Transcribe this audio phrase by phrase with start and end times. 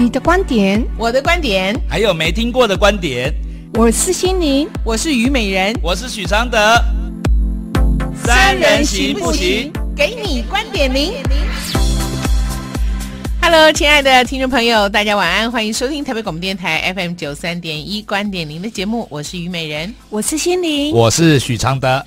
[0.00, 3.30] 你的观点，我的观点，还有没听过的观点。
[3.74, 6.58] 我是心灵，我是虞美人，我是许常德。
[8.24, 9.70] 三人行不行？
[9.94, 11.12] 给你观点零。
[13.42, 22.02] Hello，亲爱的听众朋友，大家晚安，欢迎收听台北广播电台 FM 九三点一观点零的节目，我是虞美人，我是心灵，我是许常德。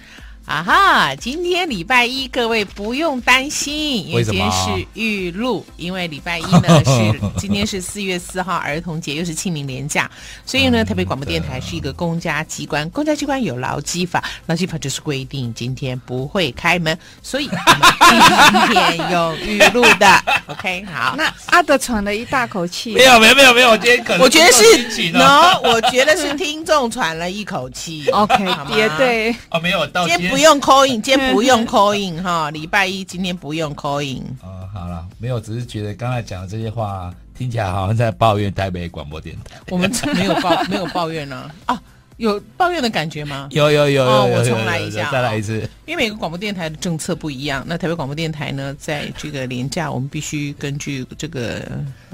[0.46, 1.16] 啊哈！
[1.16, 10.12] 今天礼拜一，各位不用担心，因为今天是预录，因为礼拜一呢 是今天是四月四号儿童节，又是清明连假，
[10.46, 20.24] 所以呢，台北广播电台是一个公家机关，公家机关有劳基法，劳基法就是规定今天不会开门，所以我们今天有预录的。
[20.48, 21.16] OK，好。
[21.18, 28.10] 那阿德喘了一大口气，没有没有没有没有，我今天可能我觉得是 no，我觉得是听众喘了一口气。
[28.10, 29.34] OK，也对。
[29.50, 30.33] 哦，没有到今天。
[30.34, 34.24] 不用 call in，今天不用 call in 哈，礼拜一今天不用 call in。
[34.42, 39.58] 哦，好了，没有，只是觉得刚才讲的这些话听起来好像在抱怨台北广播电台。
[39.70, 41.50] 我们没有抱， 没有抱怨呢。
[41.66, 41.80] 啊，
[42.18, 43.48] 有抱怨的感觉吗？
[43.52, 44.04] 有有有有。
[44.04, 45.60] 哦，我重来一下，再来一次。
[45.86, 51.62] 因为每个广播电台的政策不一样，那台北广播电台呢，在这个廉价，我们必须根据这个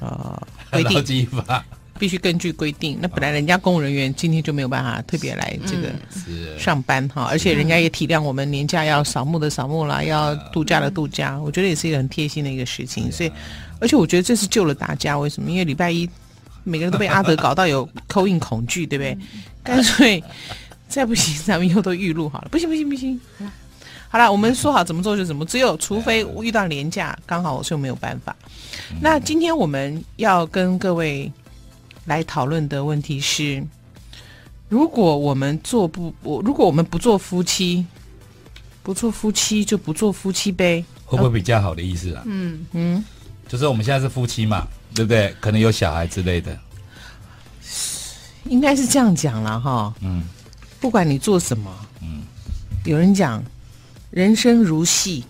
[0.01, 1.27] 呃规定。
[1.99, 5.89] 必须根据规定，那本来人家公务人员今天就没有办法特别来这个
[6.57, 13.11] 上班哈，而且人家也体谅我们年假要扫墓的扫墓啦，要度假的度假，我觉得也是一个很贴心的一个事情。
[13.11, 13.31] 所以，
[13.81, 15.19] 而且我觉得这是救了大家。
[15.19, 15.51] 为什么？
[15.51, 16.09] 因为礼拜一
[16.63, 19.17] 每个人都被阿德搞到有 call in 恐惧，对不对？
[19.61, 20.23] 干脆
[20.87, 22.47] 再不行，咱们以后都预录好了。
[22.49, 23.19] 不行不行不行，
[24.07, 28.33] 好了，我们说好怎么做就怎么，只有除非遇到年假，刚好我就没有办法。
[29.01, 31.29] 那今天我们要跟各位。
[32.09, 33.63] 来讨论的问题是：
[34.67, 37.85] 如果我们做不我，如果我们不做夫妻，
[38.81, 42.23] 不做夫妻就不做夫妻呗，会不会比较好的意思啊？
[42.25, 43.05] 嗯嗯，
[43.47, 45.35] 就是我们现在是夫妻嘛，对不对？
[45.39, 46.57] 可能有小孩之类的，
[48.45, 49.93] 应该是这样讲了哈。
[50.01, 50.23] 嗯，
[50.79, 52.23] 不管你做什么，嗯，
[52.85, 53.43] 有人讲
[54.09, 55.23] 人生如戏，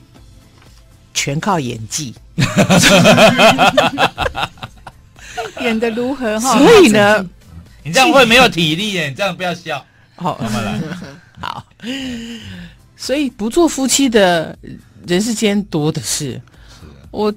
[1.14, 2.16] 全靠演技。
[5.62, 6.58] 演的如何 哈？
[6.58, 7.26] 所以呢，
[7.84, 9.10] 你这样会没有体力耶！
[9.10, 9.84] 你这样不要笑。
[10.16, 10.80] 好，慢慢来。
[11.40, 11.66] 好，
[12.96, 14.58] 所以不做夫妻的
[15.08, 16.32] 人世间多的是。
[16.34, 16.42] 是。
[17.12, 17.34] 我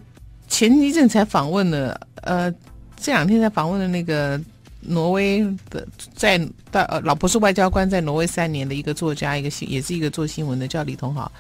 [0.48, 2.52] 前一阵才访问了，呃，
[3.00, 4.40] 这两天才访问了那个
[4.80, 6.36] 挪威的，在
[6.70, 11.30] 大呃，老婆是外交官，在挪威三年的一个作家，一个新也是一个做新闻的，叫李同豪。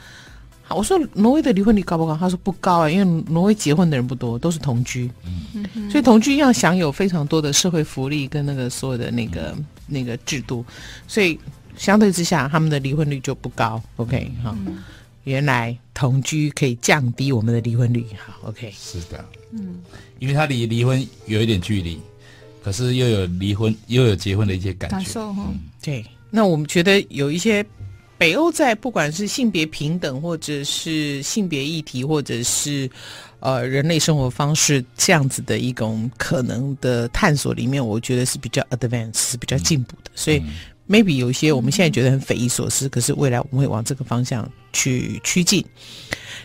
[0.74, 2.16] 我说挪威的离婚率高不高？
[2.16, 10.64] 他说不高啊，因为挪威结婚的人不多，都是同居，嗯，所以同居要享有非常多的社会福利跟那个所有的那个、嗯、那个制度，
[11.06, 11.38] 所以
[11.76, 13.82] 相对之下，他们的离婚率就不高。
[13.96, 14.78] OK，好，嗯，
[15.24, 18.06] 原来同居可以降低我们的离婚率。
[18.24, 19.76] 好，OK，是的，嗯，
[20.18, 22.00] 因为他离离婚有一点距离，
[22.62, 25.60] 可是又有离婚又有结婚的一些感觉，感受哈，嗯。
[25.82, 27.64] 对，那我们觉得有一些。
[28.18, 32.88] 北欧在不管是性别平等，或者是性别议题，或者是
[33.40, 40.10] 呃人类生活方式这样子的一种可能的探索里面，我觉得是比较 advanced，是比较进步的。
[40.12, 40.40] 嗯、所以
[40.88, 45.64] maybe 有一些我们现在觉得很匪夷所思，可是未来我们会往这个方向去趋近。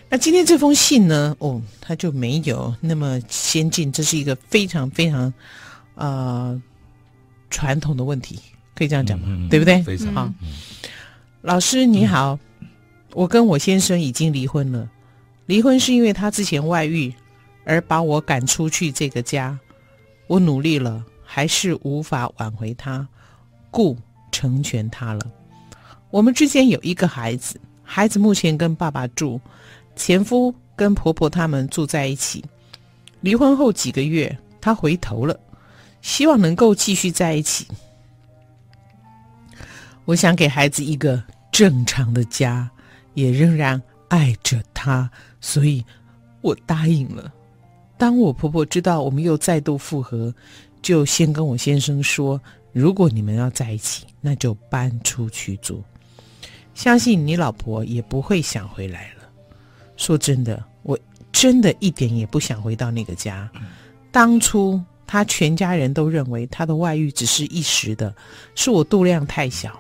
[0.09, 1.35] 那今天这封信呢？
[1.37, 5.31] 哦，它就没有那么先进，这是一个非常非常
[5.93, 6.59] 呃
[7.51, 8.39] 传统的问题，
[8.73, 9.25] 可以这样讲吗？
[9.29, 9.83] 嗯嗯、对不对？
[9.83, 10.33] 非常好。
[10.41, 10.47] 嗯
[11.41, 12.37] 老师你好，
[13.13, 14.89] 我跟我先生已经离婚了。
[15.45, 17.13] 离婚是因为他之前外遇，
[17.63, 19.57] 而把我赶出去这个家。
[20.25, 23.07] 我努力了，还是无法挽回他，
[23.69, 23.95] 故
[24.31, 25.21] 成全他了。
[26.09, 29.39] 我们之间有一个孩子，孩子目前跟爸爸住，
[29.95, 32.43] 前夫跟婆婆他们住在一起。
[33.21, 35.39] 离婚后几个月，他回头了，
[36.01, 37.67] 希望能够继续在一起。
[40.07, 41.23] 我想给孩子一个。
[41.49, 42.69] 正常的家，
[43.15, 45.09] 也仍然爱着他，
[45.41, 45.83] 所以
[46.41, 47.33] 我答应了。
[47.97, 50.31] 当我婆婆知道我们又再度复合，
[50.83, 52.39] 就先跟我先生说：
[52.73, 55.83] 如果你们要在一起，那就搬出去住。
[56.75, 59.23] 相信你老婆也不会想回来了。
[59.95, 60.99] 说真的，我
[61.31, 63.49] 真的一点也不想回到那个家。
[64.11, 68.13] 当初他全家人都认为他的外遇只是一时的，
[68.53, 69.75] 是我度量太小。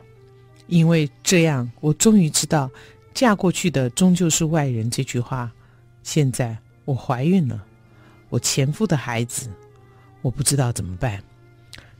[0.67, 2.69] 因为这样，我终于知道
[3.13, 5.51] “嫁过去的终究是外人”这句话。
[6.03, 7.63] 现在我怀孕了，
[8.29, 9.49] 我前夫的孩子，
[10.21, 11.21] 我不知道怎么办。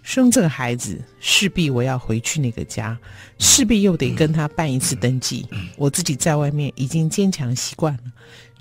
[0.02, 2.98] 生这个孩子，势必我要回去那个家，
[3.40, 5.46] 势必又得跟他办一次登记。
[5.76, 8.04] 我自己在外面已经坚强习惯了，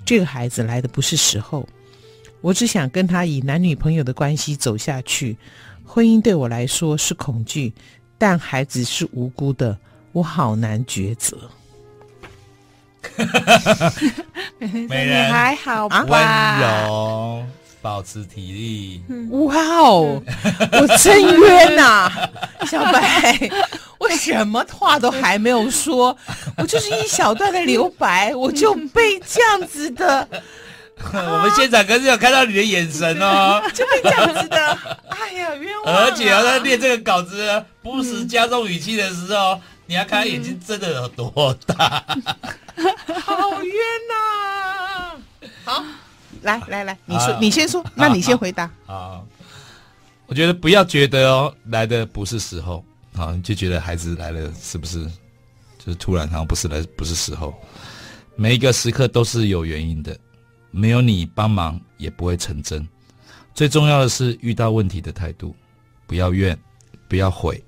[0.03, 1.65] 这个孩子来的不是时候。
[2.41, 5.37] 我只想跟他以男女朋友的关系走下去。
[5.85, 7.73] 婚姻对我来说是恐惧，
[8.17, 9.79] 但孩子是无辜的，
[10.17, 11.37] 我好难抉择。
[14.57, 16.03] 美人还好吧？
[16.07, 16.19] 温
[16.59, 17.45] 柔，
[17.83, 19.03] 保持体力。
[19.29, 20.19] 哇哦，
[20.71, 22.29] 我真冤呐、啊，
[22.65, 23.37] 小白，
[23.99, 26.17] 我什么话都还没有说，
[26.57, 30.27] 我就是一小段的留白，我就被这样子的。
[31.13, 34.77] 我们现场可是有看到你的眼神哦，就被这样子的。
[35.09, 35.95] 哎呀，冤枉！
[35.95, 42.03] 而且要在念这个稿子，不时加重语气的时候，嗯、你要看他眼睛真的有多大。
[43.23, 43.73] 好冤
[44.09, 44.15] 呐、
[44.85, 45.15] 啊！
[45.63, 45.83] 好，
[46.43, 48.69] 来来来，你说，你先说，那你先回答。
[48.85, 49.21] 啊，
[50.27, 52.83] 我觉得不要觉得哦，来的不是时候，
[53.15, 55.05] 好，你就觉得孩子来了是不是？
[55.79, 57.53] 就是突然，好像不是来，不是时候。
[58.35, 60.15] 每一个时刻都是有原因的。
[60.69, 62.87] 没有你帮忙也不会成真。
[63.55, 65.55] 最重要的是遇到问题的态度，
[66.05, 66.55] 不要怨，
[67.07, 67.63] 不要悔，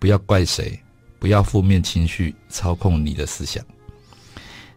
[0.00, 0.82] 不要怪谁，
[1.22, 3.64] 不要负面情绪操控你的思想。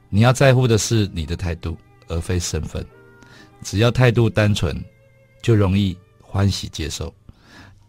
[0.10, 1.76] 你要在乎的是你的态度，
[2.08, 2.86] 而非身份。
[3.64, 4.80] 只要态度单纯，
[5.42, 7.12] 就容易欢喜接受。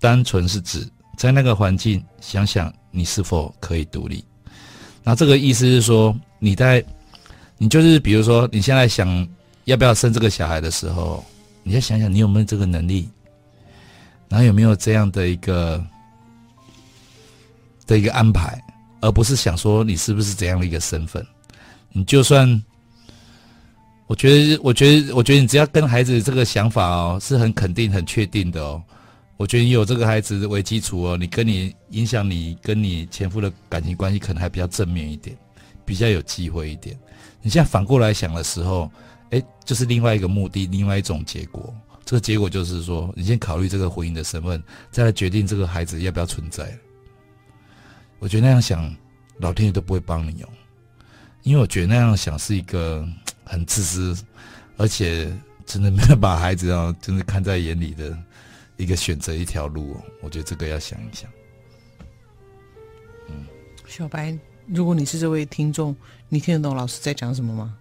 [0.00, 0.88] 单纯是指
[1.18, 4.24] 在那个环境，想想你是否可以独立。
[5.04, 6.82] 那这个意思是说，你在，
[7.58, 9.28] 你就是比如说你现在想。
[9.66, 11.24] 要不要生这个小孩的时候，
[11.64, 13.08] 你要想想你有没有这个能力，
[14.28, 15.84] 然后有没有这样的一个
[17.86, 18.62] 的一个安排，
[19.00, 21.24] 而不是想说你是不是怎样的一个身份。
[21.92, 22.62] 你就算，
[24.06, 28.82] 我觉得，我觉得，我觉得你只要跟孩子这个想法哦，是很肯定、很确定的哦。
[29.36, 35.36] 我觉得你有这个孩子为基础哦，你跟你影响你跟你前夫的感情关系，可能还比较正面一点，
[35.84, 36.98] 比较有机会一点。
[37.42, 38.90] 你现在反过来想的时候。
[39.30, 41.74] 哎，就是另外一个目的，另外一种结果。
[42.04, 44.62] 这个结果就是说，你先考虑这个婚姻的身份，
[44.92, 46.72] 再来决定这个孩子要不要存在。
[48.18, 48.94] 我觉得那样想，
[49.38, 50.48] 老天爷都不会帮你哦，
[51.42, 53.06] 因为我觉得那样想是一个
[53.44, 54.16] 很自私，
[54.76, 55.30] 而且
[55.64, 58.16] 真的没有把孩子啊，真的看在眼里的
[58.76, 60.02] 一个选择一条路哦。
[60.22, 61.30] 我觉得这个要想一想。
[63.28, 63.46] 嗯，
[63.86, 64.36] 小白，
[64.66, 65.94] 如果你是这位听众，
[66.28, 67.74] 你听得懂老师在讲什么吗？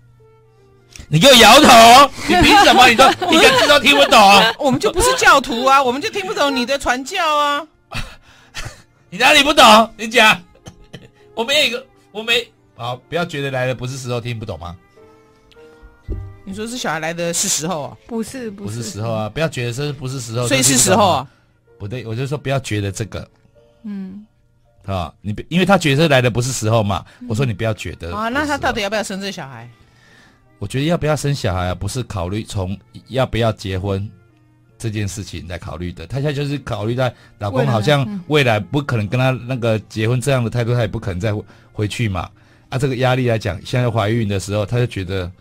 [1.09, 2.11] 你给我摇头！
[2.27, 2.87] 你凭什么？
[2.87, 4.19] 你说一个字都听不懂？
[4.59, 7.67] 我们就不是教徒啊，我们就听不懂你的传教啊！
[9.09, 9.93] 你哪里不懂？
[9.97, 10.41] 你讲。
[11.35, 14.75] 我没有一个，我没好，不要觉得来的不是时候听不懂吗？
[16.47, 17.97] 你说是小孩来的是时候啊？
[18.05, 19.27] 不是，不是，不是时候啊！
[19.27, 21.27] 不要觉得这不是时候，所以是时候啊？
[21.79, 23.27] 不对，我就说不要觉得这个，
[23.83, 24.25] 嗯，
[24.85, 29.67] 啊，你因为他觉得来的不是时候嘛，我说你不要觉得啊，那他到底要不要生这小孩？
[30.59, 34.07] 我觉得要不要生小孩啊，不是考虑从要不要结婚
[34.77, 36.05] 这件事情来考虑的。
[36.07, 41.33] 他现在就是考虑在老公好像未来不可能跟他那个结婚这样的态度，他也不可能再
[41.71, 42.29] 回去嘛。
[42.69, 45.31] 啊，这个压力来讲，现在怀孕的时候，他就觉得，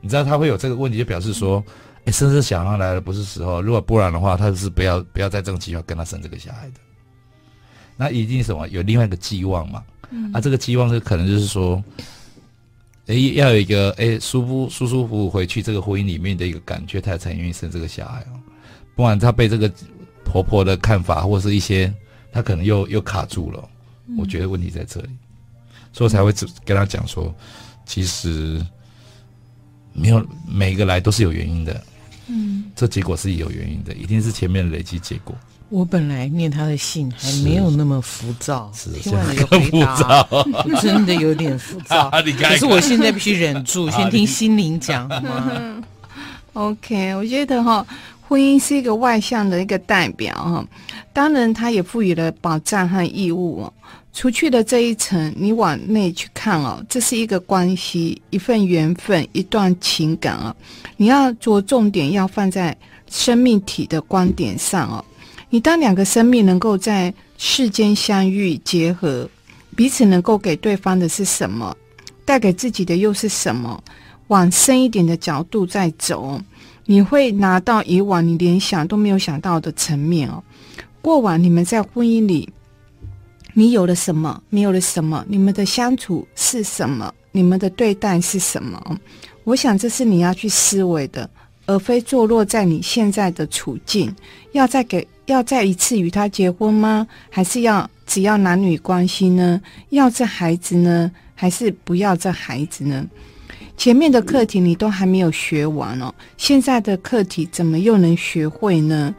[0.00, 1.62] 你知道他会有这个问题，就表示说，
[2.04, 3.60] 哎，生这小孩来的不是时候。
[3.60, 6.80] 如果不然的话，他就是不要不要在这种计划跟他生这个小孩的。
[7.96, 9.82] 那一定什么有另外一个寄望嘛？
[10.32, 11.82] 啊，这个寄望是可能就是说。
[13.06, 18.38] 哎，要有一个哎舒服舒舒服服回去这个婚姻里面的一个感觉，他才愿意生这个小孩哦。
[19.00, 19.70] 不然她被这个
[20.24, 21.90] 婆婆的看法或是一些，
[22.30, 23.66] 她可能又又卡住了。
[24.18, 25.08] 我觉得问题在这里，
[25.92, 26.32] 所以我才会
[26.64, 27.32] 跟他讲说，
[27.86, 28.60] 其实
[29.92, 31.82] 没有每一个来都是有原因的。
[32.26, 35.34] 嗯，这结果是有原因的，一定是前面累积结果。
[35.68, 40.28] 我本来念他的信还没有那么浮躁，听完你的浮躁，
[40.82, 42.10] 真的有点浮躁。
[42.42, 45.82] 可是我现在必须忍住， 先听心灵讲好吗？
[46.54, 47.86] OK，我觉得哈，
[48.30, 50.64] 婚姻是一个外向的一个代表哈，
[51.12, 53.72] 当然它也赋予了保障和义务哦。
[54.12, 60.54] 除去的这一层，你往内去看哦，这是一个关系，一份缘分，一段情感啊。
[60.96, 62.76] 你要着重点要放在
[63.08, 65.04] 生命体的观点上哦。
[65.48, 69.28] 你当两个生命能够在世间相遇结合，
[69.74, 71.76] 彼此能够给对方的是什么，
[72.24, 73.82] 带给自己的又是什么？
[74.28, 76.40] 往深一点的角度再走，
[76.90, 80.42] 你会拿到以往你连想都没有想到的层面哦。
[81.00, 82.48] 过往你们在婚姻里，
[83.54, 84.42] 你有了什么？
[84.48, 85.24] 没有了什么？
[85.28, 87.14] 你们的相处是什么？
[87.30, 88.98] 你们的对待是什么？
[89.44, 91.30] 我想这是你要去思维的，
[91.66, 94.12] 而非坐落在你现在的处境，
[94.50, 95.06] 要再给。
[95.26, 97.06] 要再一次与他结婚吗？
[97.30, 99.60] 还是要只要男女关系呢？
[99.90, 101.08] 要这孩子呢？
[101.36, 103.06] 还是不要这孩子呢？
[103.80, 109.14] 前面的课题你都还没有学完哦，现在的课题怎么又能学会呢？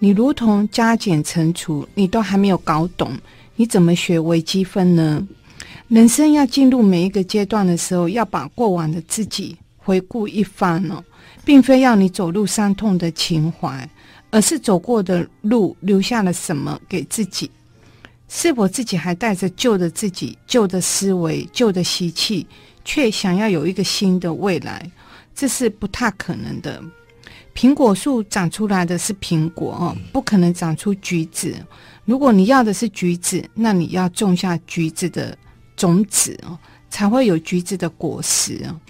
[0.00, 3.10] 你如同加减乘除，你都还没有搞懂，
[3.56, 5.26] 你怎么学微积分呢？
[5.88, 11.02] 人生要进入每一个阶段的时候，要把过往的自己回顾一番哦，
[11.42, 13.88] 并非要你走入伤痛的情怀，
[14.30, 17.50] 而是走过的路留下了什么给自己。
[18.28, 22.46] 是否自己还带着旧的自己、旧的思维、旧的习气，
[22.84, 24.90] 却想要有一个新的未来？
[25.34, 26.82] 这是不太可能的。
[27.54, 31.54] 苹果树长出来的是苹果哦，不可能长出橘子。
[32.04, 35.36] 如果你要的是橘子，那你要种下橘子的
[35.76, 36.58] 种子哦，
[36.90, 38.80] 才会有橘子的果实哦。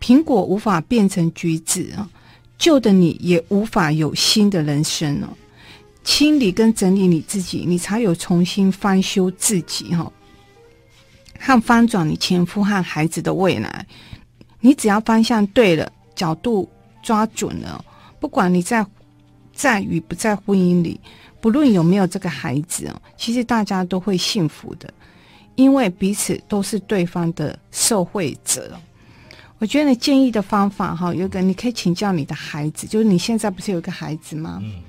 [0.00, 2.08] 苹果无法变成橘子哦，
[2.56, 5.28] 旧的你也无法有新的人生哦。
[6.04, 10.10] 清理跟整理你自己，你才有重新翻修自己哈，
[11.46, 13.86] 和翻转你前夫和孩子的未来。
[14.58, 16.68] 你只要方向对了，角度
[17.04, 17.84] 抓准了，
[18.18, 18.84] 不管你在
[19.54, 21.00] 在与不在婚姻里，
[21.40, 24.92] 不论有没有这个孩子哦，其实大家都会幸福的，
[25.54, 28.76] 因为彼此都是对方的受惠者。
[29.58, 34.58] 我觉得你建议的方法哈，有个你可以请教你的孩子，就是你现在不是有个孩子吗？
[34.64, 34.82] 嗯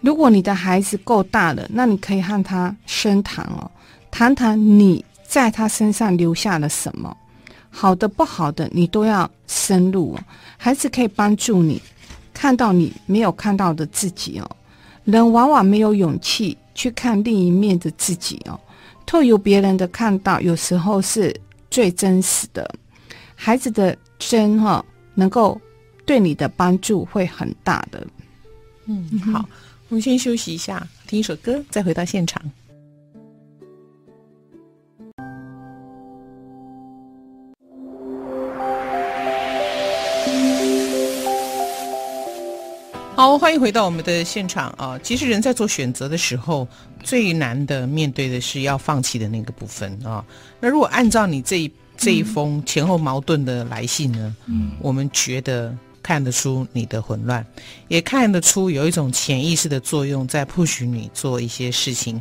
[0.00, 3.68] 如果你的孩子够大了，那你可以和他深谈哦，
[4.12, 7.14] 谈谈你在他身上留下了什么，
[7.68, 10.18] 好的不好的你都要深入。
[10.56, 11.80] 孩子可以帮助你
[12.32, 14.50] 看到你没有看到的自己哦。
[15.04, 18.58] 人往往没有勇气去看另一面的自己哦，
[19.04, 21.38] 透由别人的看到，有时候是
[21.70, 22.68] 最真实的。
[23.34, 24.82] 孩子的真哈，
[25.14, 25.60] 能够
[26.06, 28.06] 对你的帮助会很大的。
[28.86, 29.46] 嗯，好。
[29.90, 32.42] 我们先休息一下，听一首歌，再回到现场。
[43.18, 44.96] 好，欢迎回到我们的现场啊！
[45.02, 46.68] 其实人在做选择的时候，
[47.02, 50.24] 最难的面对的是要放弃的那个部分啊。
[50.60, 55.76] 那如果按照你这一这一封前后矛盾的来信呢，嗯，我们觉得。
[56.00, 57.44] 看得出你的混乱，
[57.88, 62.18] 也看得出有一种潜意识的作用在 push 你做一些事情。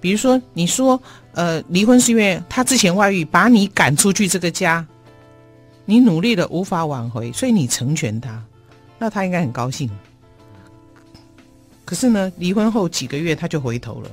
[0.00, 0.98] 比如说，你说，
[1.32, 4.86] 呃，离婚是因为他之前外遇，把你赶出去这个家，
[5.84, 8.42] 你努力了无法挽回，所以你成全他，
[8.98, 9.90] 那他应该很高兴。
[11.90, 14.10] 可是呢，离婚后几个月他就回头了，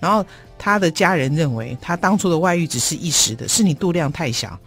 [0.00, 0.26] 然后
[0.58, 4.58] 他的家人认为他当初的外遇只是一时的，是你度量太小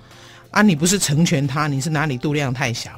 [0.49, 2.91] 啊，你不是成全他，你是哪里度量太小？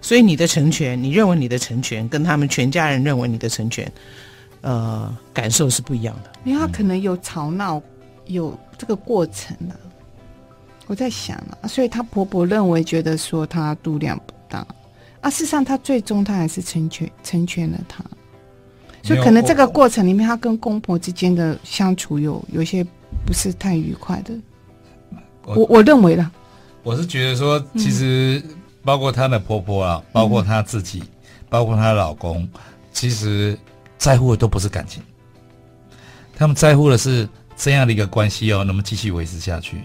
[0.00, 3.90] 所以你的成全，你认为你的成全，跟他们全家人认为你的成全，
[4.60, 6.30] 呃，感受是不一样的。
[6.44, 7.82] 因为他可能有吵闹，
[8.26, 9.74] 有这个过程啊。
[10.86, 14.64] 我在想啊，所以她婆婆认为觉得说她度量不大
[15.22, 18.04] 啊，事实上她最终她还是成全成全了她。
[19.02, 22.84] 所以可能这个过程里面，她跟公婆之间的相处有有些
[23.26, 24.34] 不是太愉快的。
[25.44, 26.30] 我我，我认为啦，
[26.82, 28.42] 我是觉得说其实。
[28.82, 31.08] 包括她的婆婆啊，包括她自己，嗯、
[31.50, 32.48] 包括她的老公，
[32.94, 33.54] 其实
[33.98, 35.02] 在乎的都不是感情，
[36.34, 37.28] 他们在乎的是
[37.58, 39.82] 这样的一个关系哦，能不能继续维持下去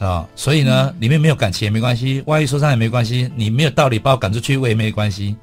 [0.00, 0.26] 啊？
[0.34, 5.36] 所以呢，嗯、里面没有感情也没关系，外遇受伤也没关系，你没有道理把我赶出去，我也没关系。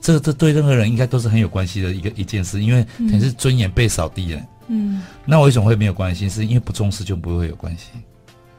[0.00, 4.40] 这这对任何人应该都是很有关系的一个一件事，因为等于是尊严被扫地了。
[4.68, 6.28] 嗯，那为什么会没有关系？
[6.28, 7.86] 是因为不重视就不会有关系。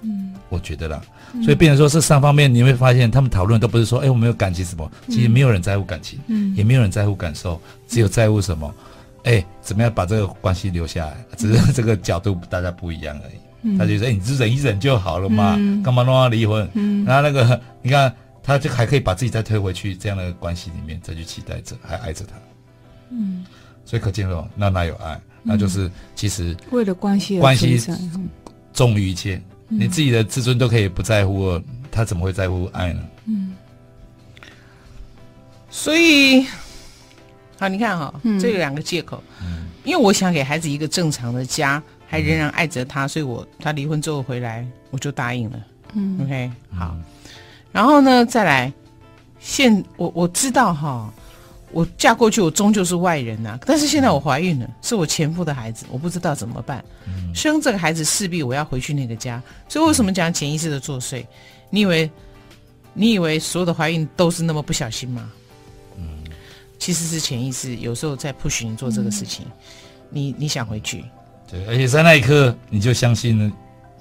[0.02, 1.02] 嗯，我觉得啦，
[1.44, 8.74] 所以变成说是三方面，你会发现他们讨论都不是说，哎，我没有感情什么，其实没有人在乎感情，嗯，也没有人在乎感受，只有在乎什么，
[9.24, 13.78] 哎，怎么样把这个关系留下来，只是这个角度大家不一样而已。
[13.78, 16.66] 他就说，哎，你就忍一忍就好了嘛，干嘛弄到离婚？
[16.76, 18.12] 嗯，然后那个你看，
[18.50, 22.34] 他就还可以把自己再推回去这样的关系里面，再去期待着，还爱着他，
[23.12, 23.46] 嗯，
[23.86, 25.22] 所以可见说，那哪有爱？
[25.44, 27.80] 那就是其实为了关系，关系
[28.74, 29.40] 重于一切。
[29.68, 33.04] 你自己的自尊都可以不在乎，他怎么会在乎爱呢？
[33.26, 33.56] 嗯，
[35.70, 36.44] 所以，
[37.60, 39.22] 好，你看哈，嗯、这有两个借口。
[39.44, 45.60] 嗯，因为我想给孩子一个正常的家，还仍然爱着他，所以我他离婚之后回来，我就答应了。
[45.94, 46.98] 嗯，OK，好。
[47.72, 48.72] 然后呢，再来，
[49.40, 51.14] 现我我知道哈。
[51.72, 53.60] 我嫁过去，我终究是外人呐、啊。
[53.64, 56.84] 但是现在我怀孕了，是我前夫的孩子，我不知道怎么办。
[57.06, 61.24] 嗯、生这个孩子势必我要回去那个家，所以为什么讲潜意识的作祟？
[61.70, 62.10] 你以为
[62.92, 65.30] 你以为所有的怀孕都是那么不小心吗？
[65.96, 66.24] 嗯，
[66.80, 69.46] 其实是潜意识有时候在 push 你做这个事情。
[69.46, 69.52] 嗯、
[70.10, 71.06] 你你想回去，
[71.52, 73.52] 对，而且在那一刻你就相信了，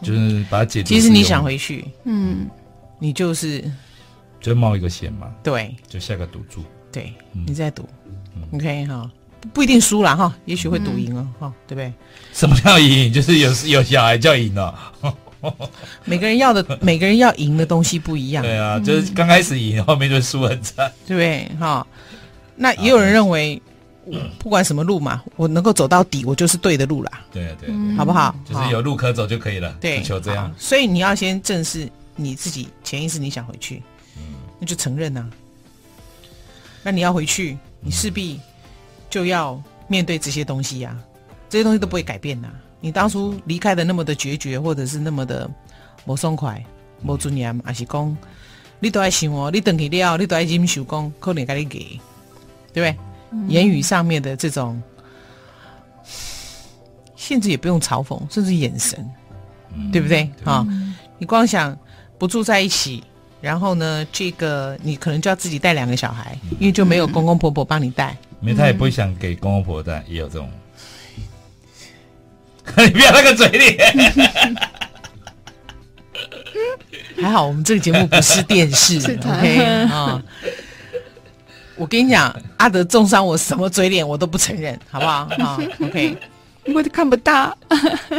[0.00, 0.94] 就是把它解决。
[0.94, 2.48] 其实你想回去，嗯。
[2.98, 3.64] 你就是
[4.40, 6.62] 就冒一个险嘛，对就下个赌注。
[6.90, 7.88] 对，嗯你在赌、
[8.52, 9.10] o k 哈，
[9.52, 11.92] 不一定输了哈，也许会赌赢了哈，嗯对不对？
[12.32, 13.12] 什么叫赢？
[13.12, 14.74] 就是有有小孩叫赢了。
[16.04, 20.90] 每个人要的 每个人要赢的东西不一样，对啊，就是刚开始赢，后面就输很惨。
[21.06, 21.48] 对不对？
[21.60, 21.86] 哈，
[22.56, 23.60] 那也有人认为，
[24.38, 28.34] 不管什么路嘛，我能够走到底，我就是对的路啦，对啊，对啊，嗯对啊好不好？
[28.44, 29.72] 就是有路可走就可以了。
[29.80, 30.52] 对，只求这样。
[30.58, 31.88] 所以你要先正视
[32.20, 33.80] 你自己潜意识，你想回去，
[34.58, 35.30] 那就承认呐、
[36.82, 38.40] 那你要回去，你势必
[39.08, 40.98] 就要面对这些东西呀、
[41.48, 42.48] 这些东西都不会改变呐、
[42.80, 45.48] 你当初离开的那么的决绝，或者是那么的
[46.04, 46.60] 不爽快、
[47.06, 48.16] 不尊严，还是讲
[48.80, 52.00] 你都爱想哦，你等去了，你都爱忍受讲，可能给你给，
[52.72, 52.98] 对不对？
[53.48, 54.82] 言语上面的这种，
[57.14, 59.08] 甚至也不用嘲讽，甚至眼神，
[59.92, 60.30] 对不对？
[60.44, 60.66] 啊、
[61.18, 61.78] 你光想
[62.18, 63.02] 不住在一起，
[63.40, 68.16] 然后呢，这个你可能就要自己带两个小孩，因为就没有公公婆婆帮你带。
[68.40, 70.50] 因为他也不想给公公婆婆带，也有这种。
[72.76, 73.76] 你不要那个嘴脸。
[77.20, 80.22] 还好我们这个节目不是电视 是，OK 啊、
[81.76, 85.28] 我跟你讲，阿德重伤我什么嘴脸我都不承认，好不好？
[85.38, 86.16] 啊，OK。
[86.74, 87.56] 我都看不到。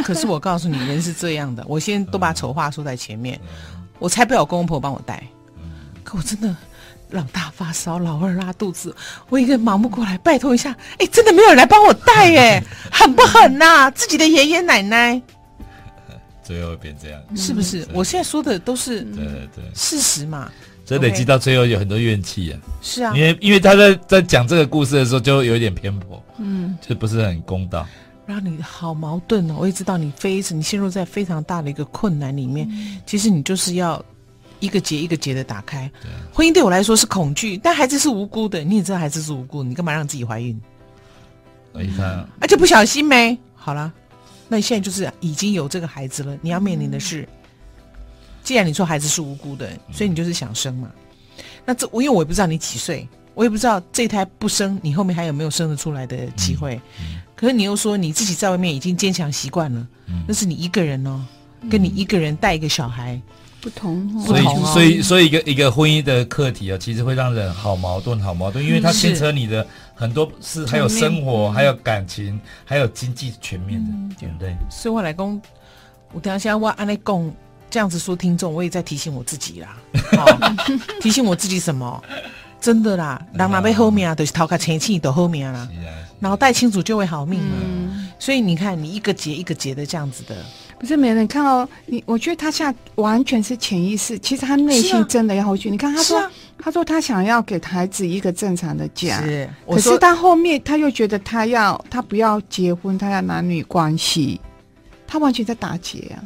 [0.04, 3.40] 可是我告诉你，人是这样的，我先都把丑话说在前面，
[4.00, 5.22] 我才不要公公婆婆帮我带。
[6.02, 6.56] 可我真的
[7.10, 8.92] 老大发烧，老二拉肚子，
[9.28, 15.20] 我一个人忙不过来，拜托一下，哎，真的没有人来帮我带，哎，狠不狠呐、自己的爷爷奶奶
[16.42, 17.20] 最后会变这样。
[17.36, 17.86] 是不是？
[17.92, 20.50] 我现在说的都是对对对，事实嘛。
[20.84, 22.58] 所以累积到最后有很多怨气啊。
[22.82, 27.86] 是啊因，为因为他在在讲这个故事的时候就有一点偏颇，嗯，就不是很公道。
[28.30, 29.56] 让你好矛盾哦。
[29.58, 32.70] 我也知道你非常，你陷入在非常大的一个困难里面。
[33.04, 34.02] 其实你就是要
[34.60, 35.90] 一个结一个结的打开。
[36.32, 38.62] 婚姻对我来说是恐惧，但孩子是无辜的。
[38.62, 40.58] 你也知道孩子是无辜，你干嘛让自己怀孕？
[41.72, 43.92] 所以他而且不小心没好了，
[44.48, 47.28] 那你现在就是已经有这个孩子了，你要面临的是，
[48.42, 50.90] 既然你说孩子是无辜的，所以你就是想生嘛。
[51.64, 56.80] 那这我因为我也不知道你几岁，我也不知道这胎不生，你后面还有没有生得出来的机会。
[57.34, 59.86] 可是你又说你自己在外面已经坚强习惯了，
[60.28, 61.24] 那是你一个人哦，
[61.70, 63.18] 跟你一个人带一个小孩，
[63.62, 64.72] 不同哦，所以不同哦。
[64.74, 74.54] 所以所以一个一个婚姻的课题啊，其实会让人好矛盾，好矛盾，因为它牵扯你的很多事，还有生活，还有感情，还有经济全面的，对不对？
[74.70, 75.40] 所以我来讲，
[76.12, 77.32] 我等一下我按来讲
[77.70, 79.78] 这样子说，听众我也在提醒我自己啦，
[80.18, 80.56] 哦、
[81.00, 82.02] 提醒我自己什么？
[82.60, 87.54] 真的啦，人若要好命，就是头壳清醒就好命啦，是啊脑袋清楚就会好命嘛。
[87.62, 90.36] 嗯，所以你看，你一个结一个结的这样子的，
[90.78, 92.04] 不是没人看到你。
[92.04, 95.70] 我觉得他现在完全是潜意识，其实他内心真的要回去。
[95.70, 96.30] 你看他说，啊
[96.62, 104.38] 他说他想要给孩子一个正常的家，是，可是他后面他又觉得他要他不要结婚，他要男女关系，
[105.06, 106.20] 他完全在打结啊，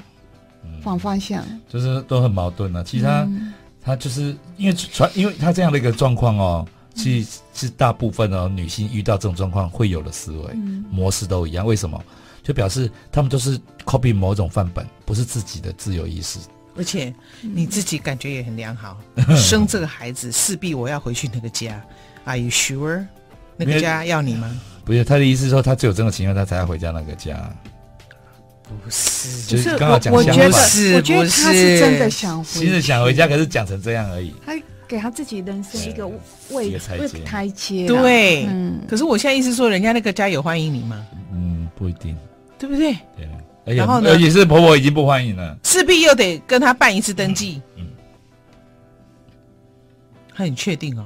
[0.83, 1.45] 反方向。
[1.69, 2.83] 就是都很矛盾啊。
[2.85, 3.53] 其实他、嗯
[3.85, 10.55] 他就是因为传，因为他这样的一个状况哦，其实是大部分哦女性遇到这种状况会有的思维、
[10.91, 11.67] 模式都一样。
[11.67, 12.03] 为什么？
[12.43, 16.39] 就表示他们都是 copy 某种范本，不是自己的自由意识。
[16.77, 18.99] 而且你自己感觉也很良好，
[19.37, 21.81] 生这个孩子势必我要回去那个家
[22.25, 23.07] ，Are you sure？
[23.57, 24.61] 那个家要你吗？
[24.85, 27.51] 不是他的意思是说，他只有这种情况，他才要回家那个家。
[28.69, 34.35] 不是，就就是是刚好讲我，我觉得相反是我觉得他是是真的想回其实想回家，可是讲成这样而已。
[34.45, 34.53] 他
[34.89, 37.87] 给他自己人生一个一位个台阶位台阶。
[37.87, 38.47] 对。
[38.47, 41.07] 嗯，可是我现在意思说，人家那个家有欢迎你吗？
[41.33, 42.17] 嗯，不一定。
[42.59, 42.93] 对不对？
[43.17, 43.29] 对，
[43.67, 45.57] 而且然后呢而且是婆婆已经不欢迎了。
[45.63, 47.61] 势必又得跟他办一次登记。
[47.77, 47.87] 嗯
[50.37, 51.05] 他很确定哦，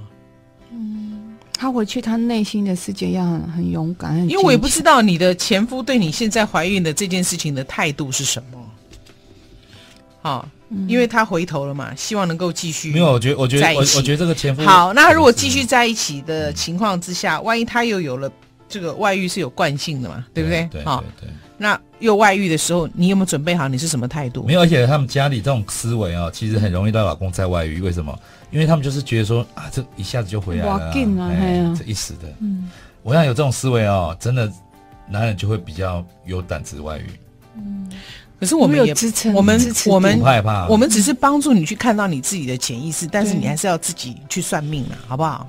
[1.60, 8.58] 他回去，他内心的世界要很很勇敢，很因为我也不知道你的前夫对你现在怀孕的这件事情的态度是什么。
[10.22, 10.48] 好、
[10.86, 12.92] 因为他回头了嘛，希望能够继续。
[12.92, 18.30] 没有，我觉得，我觉得，我我觉得这个前夫好，那他如果继续在一起的情况之下，万一他又有了
[18.68, 20.68] 这个外遇是有惯性的嘛，对不对？
[20.70, 23.66] 对好，对对，那又外遇的时候，你有没有准备好？
[23.66, 24.44] 你是什么态度？
[24.44, 27.80] 没有，而且他们家里这种思维啊，其实很容易让老公在外遇。
[27.80, 28.16] 为什么？
[28.50, 30.78] 因为他们就是觉得说啊，这一下子就回来了哎
[31.60, 32.28] 啊，这一时的。
[32.40, 32.70] 嗯，
[33.02, 34.50] 我想有这种思维哦，真的，
[35.08, 37.06] 男人就会比较有胆子外遇，
[37.56, 37.90] 嗯
[38.40, 40.68] 可是我们也有支撑我们我们不害怕。
[40.68, 45.44] 我们只是帮助你去看到你自己的潜意识，但是你还是要自己去算命啊，好不好？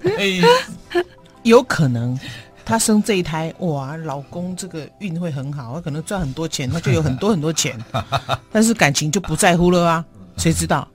[1.42, 2.18] 有可能
[2.66, 7.82] 他生这一胎，哇，老公这个运会很好，他可能赚很多钱，他就有很多很多钱，
[8.52, 10.04] 但是感情就不在乎了啊。
[10.36, 10.86] 谁知道？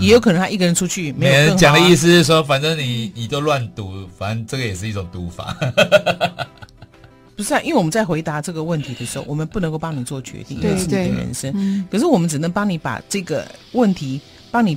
[0.00, 5.56] 也有可能他一个人出去，没有人讲的意思是说，反正你你都乱赌，反正这个也是一种赌法。
[7.36, 11.86] 不是啊，因为我们在回答这个问题的时候，我们不能够帮你做决定，对，这是你的人生。
[11.90, 14.76] 可是我们只能帮你把这个问题帮你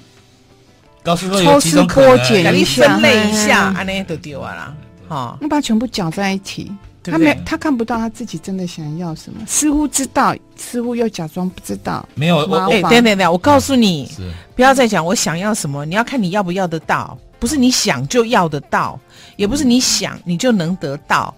[1.02, 4.76] 告诉说有几种可能，给你分类一下，安内都丢完了，
[5.08, 6.70] 好，那把它全部搅在一起。
[7.04, 12.08] 他没，他看不到他自己真的想要什么，似乎知道，似乎又假装不知道。
[12.16, 14.10] 没有，哎，等等等，我告诉你，
[14.56, 19.00] 不要再讲我想要什么，你要看你要不要得到，不是你想就要得到，
[19.38, 21.34] 也不是你想你就能得到。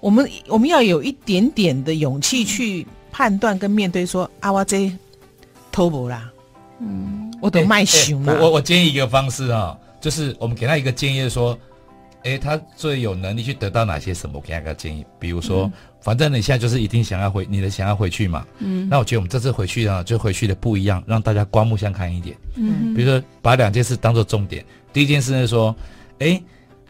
[0.00, 4.92] 我们我们要有一点点的勇气去判断跟面对说，说啊，我这
[5.72, 6.30] 偷不啦，
[6.78, 8.38] 嗯，我都卖熊了。
[8.40, 11.58] 我我建议一个方式啊，就是我们给他一个建议，说，
[12.24, 14.36] 哎，他最有能力去得到哪些什么？
[14.36, 25.74] 我给他一个建议，比如说，嗯、反正你现在就是一定想要回你的想要回去嘛，嗯，那我觉得我们这次回去呢，就回去的不一样，让大家刮目相看一点，嗯，比如说把两件事当做重点，第一件事是说，
[26.18, 26.42] 哎。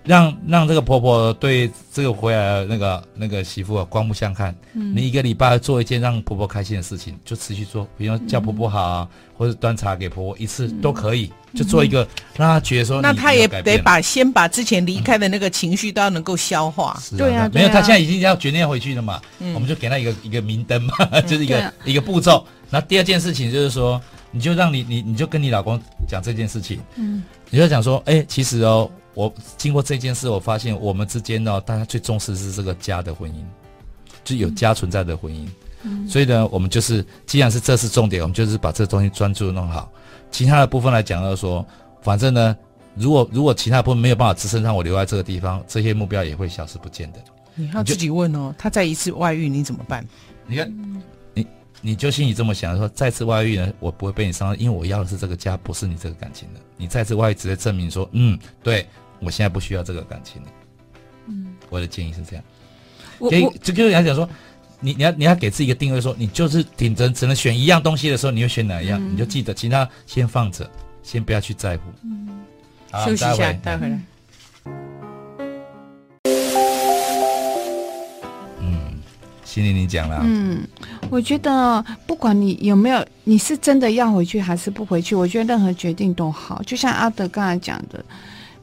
[0.04, 4.54] 让让这个婆婆对这个回来的那个那个媳妇啊刮目相看。
[4.74, 13.00] 嗯，你一个礼拜做一件让婆婆开心的事情，就持续做，比如叫婆婆好啊，嗯、或者端茶给婆婆一次都可以，嗯、就做一个让她觉得说。
[13.00, 16.98] 那她也得把先把之前离开的那个情绪都要能够消化。
[17.00, 19.20] 是啊，对啊，没有，她现在已经要决定要回去了嘛。
[19.38, 22.46] 嗯，我们就给她一个一个明灯嘛，嗯、 就是一个、啊、一个步骤。
[22.68, 24.00] 那第二件事情就是说，
[24.34, 26.78] 你就让你你你就跟你老公讲这件事情。
[26.96, 28.90] 嗯，你就讲说，哎，其实哦。
[29.16, 33.44] 我经过这件事，我发现我们之间呢，大家最重视是这个家的婚姻，
[34.24, 35.46] 就有家存在的婚姻。
[35.84, 39.88] 嗯，所以呢，我们就是既然是这是重点，我们就是把这个东西专注弄好。
[40.32, 41.64] 其他的部分来讲，就是说，
[42.02, 42.56] 反正呢，
[42.96, 47.20] 如果如果其他部分没有办法支撑让我留在这个地方，这些目标也会消失不见的。
[47.54, 50.04] 你要自己问哦，他再一次外遇你怎么办？
[50.48, 51.00] 你看，你
[51.86, 56.60] 你就心里这么想说，再次外遇呢，我不会被你伤害，因为我要的是这个家，不是你这个感情的。
[56.78, 58.86] 你再次外遇，直接证明说，嗯，对。
[59.20, 60.48] 我现在不需要这个感情了。
[61.28, 62.44] 嗯，我的建议是这样。
[63.18, 64.28] 我就就就是想讲说，
[64.80, 69.00] 你你要你要给自己一个定位，说你就是顶着只能选一样东西的时候，你会选哪一样？
[69.00, 70.68] 嗯、你就记得其他先放着，
[71.02, 71.84] 先不要去在乎。
[72.02, 72.28] 嗯，
[72.90, 73.94] 好，休息一下，待会来。
[73.94, 74.04] 嗯，
[79.54, 80.20] 心里你讲了。
[80.24, 80.66] 嗯，
[81.10, 86.60] 我觉得不管你有没有，你是真的要回去还是不回去，我觉得任何决定都好。
[86.66, 88.04] 就像阿德刚才讲的。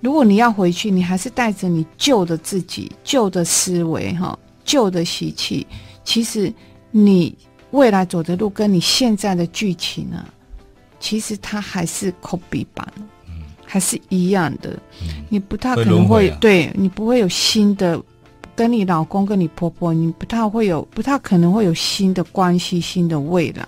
[0.01, 5.65] 如果你要回去，你还是带着你旧的自己、旧的思维、哈、旧的习气，
[6.03, 6.51] 其实
[6.89, 7.33] 你
[7.69, 10.25] 未来走的路跟你现在的剧情呢，
[10.99, 12.85] 其实它还是 copy 版，
[13.27, 14.71] 嗯，还是一样的，
[15.03, 18.01] 嗯，你不太可能会，会啊，对你不会有新的，
[18.61, 23.67] 跟你老公、跟你婆婆，你不太会有，不太可能会有新的关系、新的未来。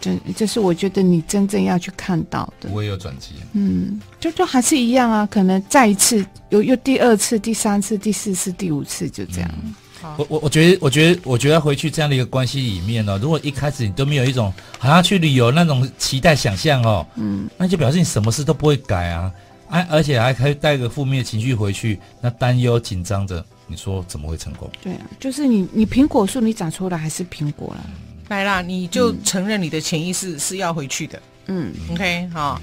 [0.00, 2.68] 这这是我觉得你真正要去看到的。
[2.72, 3.34] 我也有转机。
[3.52, 9.48] 嗯，就就还是一样啊，可能再一次，有又第二次、第三次、第四次、第五次，就这样。
[9.62, 9.72] 嗯、
[10.16, 19.30] 我我我觉得，我觉得，我觉得回去这样的一个关系里面呢、哦，如果一开始你都没有一种好像去旅游那种期待、想象哦，嗯，那就表示你什么事都不会改啊，
[19.68, 24.68] 而而且还可以带个负面情绪回去，那担忧、紧张着，你说怎么会成功？
[24.82, 27.80] 对啊，就是你你苹果树你长出来还是苹果了。
[27.86, 27.92] 嗯
[28.30, 31.20] 来啦，你就承认你的潜意识是要回去的。
[31.46, 32.62] 嗯，OK，好，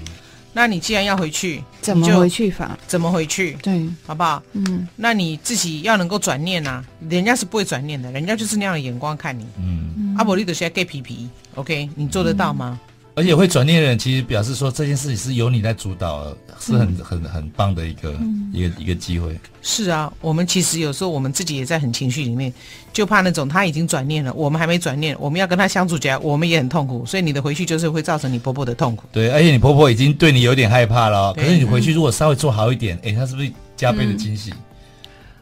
[0.54, 2.78] 那你既然要回去，怎么回去法？
[2.86, 3.52] 怎么回去？
[3.62, 4.42] 对，好不好？
[4.54, 9.46] 嗯，那你自己要能够转念啊，人家是不会转念的，人家就是那样的眼光看你。
[9.58, 12.80] 嗯，阿伯利德现在 gay 皮皮，OK，你做得到吗？
[13.18, 19.36] 而且会转念的人，其实表示说这件事情是由你来主导，是很很很棒的一个、嗯、一个一个机会。
[19.60, 22.52] 是啊，我们其实有时候我们自己也在很情绪里面，
[22.92, 27.04] 就怕那种他已经转念了，我们还没转念，我们要跟他相处起来，我们也很痛苦。
[27.04, 29.02] 所以你的回去就是会造成你婆婆的痛苦。
[29.10, 31.34] 对，而且你婆婆已经对你有点害怕了。
[31.34, 34.52] 对可是你回去如果稍微做好一点，哎、嗯，他是不是加倍的惊喜？
[34.52, 34.56] 嗯、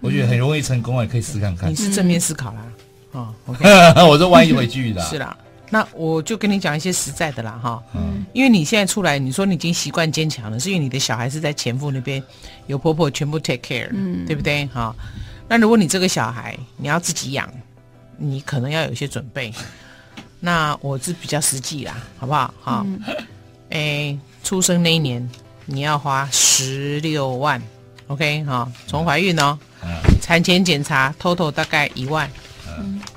[0.00, 1.70] 我觉得很容易成功，啊可以试看看。
[1.70, 2.66] 你是正面思考啦，
[3.12, 3.68] 哦，OK，
[4.08, 5.02] 我说万一回去的。
[5.02, 5.36] 是啦。
[5.68, 12.22] 那我就跟你讲一些实在的啦，哈，嗯，因为你现在出来，你说你已经习惯坚强了，是因为你的小孩是在前夫那边，
[12.68, 14.64] 有婆婆全部 take care，嗯，对不对？
[14.66, 14.94] 哈，
[15.48, 17.48] 那如果你这个小孩你要自己养，
[18.16, 19.52] 你可能要有一些准备。
[20.38, 22.54] 那我是比较实际啦，好不好？
[22.62, 22.86] 哈，
[23.70, 25.28] 哎，出生那一年
[25.64, 27.60] 你要花十六万
[28.06, 29.58] ，OK，哈，从怀孕哦，
[30.22, 32.30] 产前检查 total 大概一万。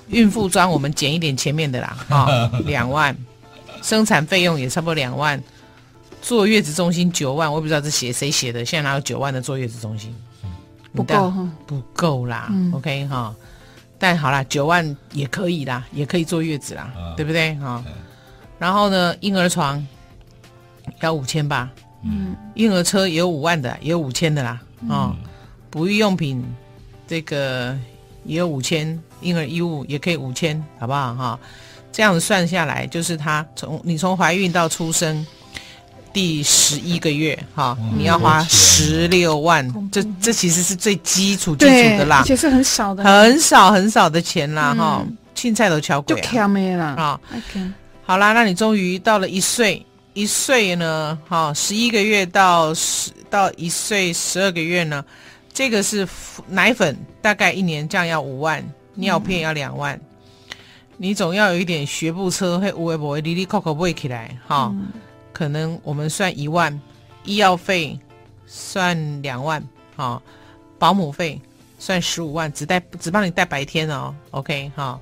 [0.09, 3.15] 孕妇装我们减一点前面的啦，啊、哦，两万，
[3.81, 5.41] 生产费用也差不多两万，
[6.21, 10.13] 坐月子中心九万，我也不知道这写谁写的，现在哪有九万的坐月子中心？
[10.93, 11.31] 不够，
[11.67, 12.47] 不够啦。
[12.49, 13.35] 嗯、OK 哈、哦，
[13.99, 17.53] 但好啦，九万也可以啦，也可以坐月子啦，嗯、对不对？
[17.55, 17.75] 哈？
[17.75, 17.93] 哦嗯、
[18.57, 19.85] 然后呢，婴儿床
[21.01, 21.69] 要五千吧？
[22.03, 24.59] 嗯，婴儿车也有五万的，也有五千的啦。
[24.87, 25.15] 哦，
[25.69, 26.43] 哺育用品
[27.07, 27.77] 这个
[28.23, 31.13] 也有五千，婴儿衣物也可以五千，好不好？
[31.15, 31.39] 哈，
[31.91, 35.25] 这样子算下来，就是他从你从怀孕到出生
[36.11, 45.05] 第十一个月，哈，你要花十六万，这这其实是最基础基础的啦，而且是很少的，很少很少的钱啦，哈，
[45.35, 47.19] 青菜都敲贵就敲没了啊。
[48.05, 49.85] 好啦，那你终于到了一岁。
[50.15, 55.05] 一岁呢，哈，十一个月到十到一岁十二个月呢，
[55.53, 56.05] 这个是
[56.47, 58.61] 奶粉，大概一年这样要五万，
[58.99, 60.55] 尿片要两万，嗯、
[60.97, 64.87] 你总要有一点学步车，会无微不微，哩哩扣扣不会起来，哈，嗯、
[65.33, 66.79] 可能我们算一万，
[67.23, 67.97] 医药费
[68.45, 69.63] 算两万，
[69.95, 70.21] 哈，
[70.77, 71.41] 保姆费
[71.77, 74.99] 算十五万，只带只帮你带白天哦，OK，哈，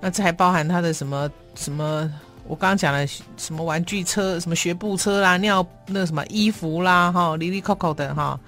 [0.00, 2.10] 那这还包含他的什么什么？
[2.46, 3.06] 我刚刚讲了
[3.38, 8.38] 什么玩具车、什么学步车啦、尿那什么衣服啦，哈，哩哩扣扣的哈。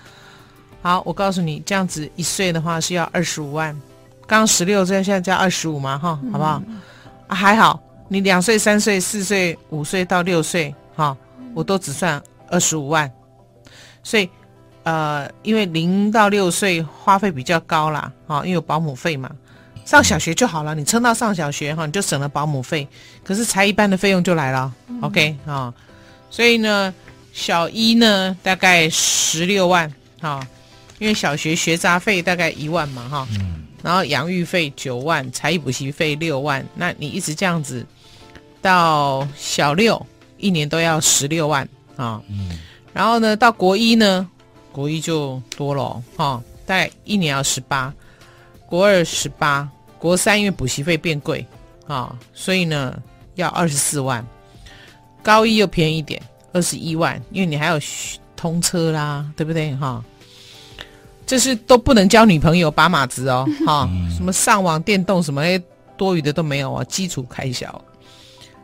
[0.83, 3.75] 好，我告诉你，这样子一岁的话是要二十五万，
[4.27, 6.61] 刚刚十六岁，现在加二十五嘛，哈，好不好？
[6.67, 6.81] 嗯
[7.29, 11.17] 啊、还好，你两岁、三岁、四岁、五岁到六岁，哈，
[11.55, 13.11] 我都只算二十五万。
[14.03, 14.29] 所以，
[14.85, 19.31] 呃，因为零到六岁花费比较高啦，哈，因为有保姆费嘛。
[19.85, 22.87] 上小学就好了，你撑到上小学哈，你就省了保姆费。
[23.23, 25.73] 可是才一般的费用就来了，嗯，OK 啊，
[26.29, 26.93] 所以呢，
[27.33, 30.45] 小一呢大概十六万哈，
[30.99, 33.29] 因为小学学杂费大概一万嘛哈，
[33.83, 37.87] 然后养育费九万，才艺补习费六万，那你一直这样子
[38.61, 40.05] 到小六，
[40.39, 42.23] 一年都要十六万啊，
[42.93, 44.29] 然后呢到国一呢，
[44.73, 47.93] 国一就多了哈，大概一年要十八，
[48.67, 49.69] 国二十八。
[49.99, 51.45] 国三因为补习费变贵
[51.87, 52.95] 啊，所以呢
[53.35, 54.25] 要二十四万。
[55.23, 57.81] 高一又便宜一点，二十一万，因为你还有
[58.37, 60.05] 通车啦，对不对哈？
[61.27, 65.65] 这是都不能交女朋友把马子哦， 哈，什么上网、电动什么那些
[65.97, 67.85] 多余的都没有啊，基础开销。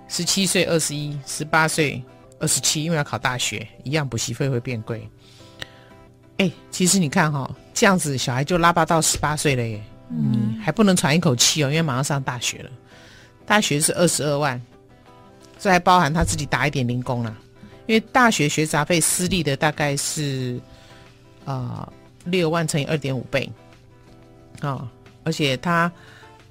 [0.08, 2.02] 十七岁二十一，十八岁
[2.38, 5.08] 二十七，因为要考大学，一样补习费会变贵。
[6.38, 9.82] 哎，其实你看哈，这样子小孩就拉巴到十八岁了耶。
[10.10, 12.70] 嗯，还不能喘一口气哦，因为马上上大学了。
[13.46, 14.60] 大学是二十二万，
[15.58, 17.34] 这还包含他自己打一点零工啦。
[17.86, 20.60] 因为大学学杂费，私立的大概是
[21.44, 21.90] 啊
[22.24, 23.50] 六万乘以二点五倍
[24.60, 24.88] 啊、哦，
[25.24, 25.90] 而且他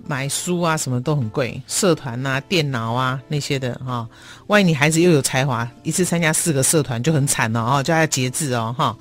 [0.05, 4.09] 买书啊什么都很贵，社团啊、电脑啊那些的哈、哦。
[4.47, 8.97] 万一你孩子又有才华，一次参加四个社团就很惨了哦，就要节制哦哈、哦。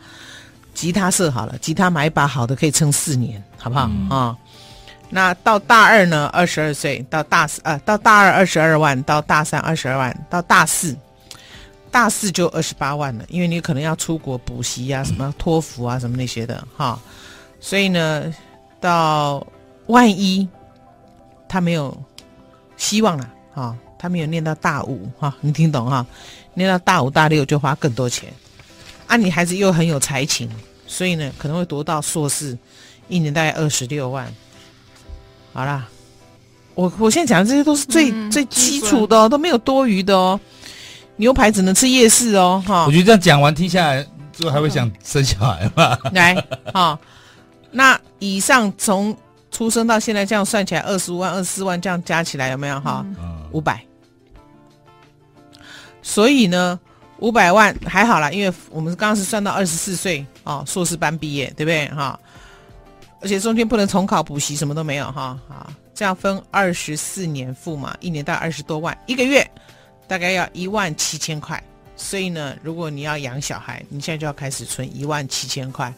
[0.72, 4.36] 吉他社好了，吉他买一把好的可以撑四年，好不好啊？
[5.12, 6.30] 那到大二呢？
[6.32, 10.96] 二十二岁到大四啊，到大二二十二万，到大三二十二万，到大四，
[11.90, 13.24] 大四就二十八万了。
[13.28, 16.98] 因为你可能要出国补习啊，什么 托福啊，什么那些的哈。
[17.60, 18.32] 所以呢，
[18.80, 19.46] 到
[19.86, 20.48] 万一
[21.48, 21.96] 他没有
[22.76, 26.06] 希望了啊，他没有念到大五哈，你听懂哈？
[26.54, 28.32] 念到大五大六就花更多钱。
[29.06, 30.48] 啊，你孩子又很有才情，
[30.86, 32.56] 所以呢，可能会读到硕士，
[33.08, 34.32] 一年大概二十六万。
[35.52, 35.86] 好啦，
[36.74, 40.38] 我我现在讲的这些都是最、嗯、最基础的哦，都没有多余的哦。
[41.20, 42.86] 牛排只能吃夜市哦，哈。
[42.86, 44.02] 我觉得这样讲完听下来，
[44.32, 45.98] 之后还会想生小孩吧？
[46.12, 46.34] 来，
[46.72, 46.98] 哈，
[47.70, 49.14] 那以上从
[49.50, 53.04] 出生到现在这样算起来，二十五万、二十四万这样加起来有没有哈？
[53.52, 53.84] 五百、
[54.32, 55.60] 嗯。
[56.00, 56.80] 所以呢，
[57.18, 62.18] 五百万还好啦，因为我们刚刚是算到二十四岁哦，硕士班毕业，对不对哈？
[63.20, 65.38] 而且中间不能重考补习，什么都没有哈。
[65.46, 69.46] 好，这样分二十四年付嘛，一年大概二十多万，一个月
[70.10, 71.62] 大概要一万七千块。
[71.94, 75.94] 所以呢，如果你要养小孩，你现在就要开始存一万七千块。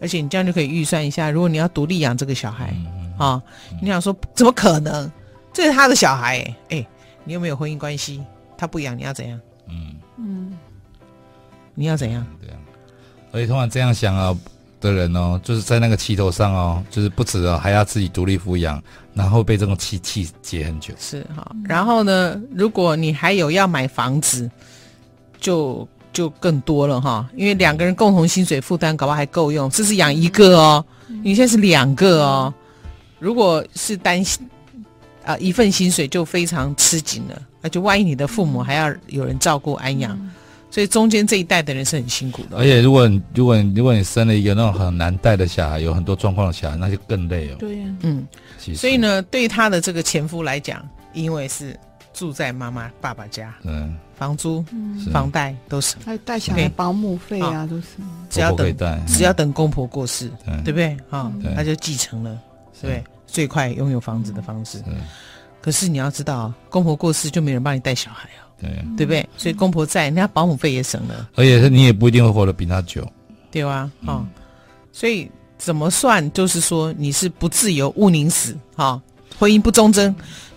[0.00, 3.42] 而且你这样就可以预算一下，如果你要独立养这个小孩啊、嗯哦，
[3.82, 5.12] 你想说怎么可能？
[5.52, 6.86] 这是他的小孩哎，哎，
[7.24, 8.24] 你又没有婚姻关系，
[8.56, 9.38] 他不养你要怎样？
[9.68, 10.58] 嗯嗯，
[11.74, 12.26] 你要怎样？
[12.40, 12.56] 对啊，
[13.32, 14.34] 而且通常这样想啊。
[14.80, 20.94] 的人哦，就是在那个气头上哦，就是不止哦，还要自己独立抚养，然后被这种气气结很久。
[20.98, 24.50] 是哈，然后呢，如果你还有要买房子，
[25.38, 29.68] 就就更多了哈，因为两个人共同薪水负担，搞不好还够用。
[29.70, 30.84] 这是养一个哦，
[31.22, 32.52] 你现在是两个哦。
[33.18, 34.22] 如果是单
[35.24, 40.18] 啊一份薪水就非常吃紧了，那就万一你的父母还要有人照顾安养。
[40.70, 47.56] 所以中间这一代的人是很辛苦的，而且如果你如果你如果你生了一个那种很难带的小孩，有很多状况的小孩，那就更累哦。
[47.58, 48.26] 对呀，嗯，
[48.74, 51.78] 所以呢，对他的这个前夫来讲，因为是
[52.12, 54.64] 住在妈妈爸爸家，嗯，房租、
[55.02, 57.86] 是房贷都是，还有带小孩保姆费啊，都是。
[58.28, 58.72] 只要等
[59.06, 60.62] 只要等公婆过世，嗯。
[60.62, 60.96] 对不对？
[61.10, 62.38] 啊对，他就继承了，
[62.80, 63.02] 对？
[63.26, 64.82] 最快拥有房子的方式。
[65.60, 69.28] 嗯，可是你要知道，公婆过世就没人帮你带小孩啊，对，对不对？
[69.36, 73.06] 所以公婆在，人家保姆费也省了，而且是你也不一定会活得比他久，
[73.50, 73.90] 对吧？
[74.06, 74.24] 啊，
[74.92, 79.00] 所以怎么算，就是说你是不自由勿宁死，哈，
[79.38, 80.14] 婚姻不忠贞，